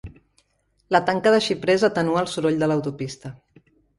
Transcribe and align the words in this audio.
La 0.95 1.01
tanca 1.09 1.33
de 1.35 1.41
xiprers 1.49 1.85
atenua 1.89 2.23
el 2.25 2.31
soroll 2.33 2.57
de 2.65 2.69
l'autopista. 2.71 3.35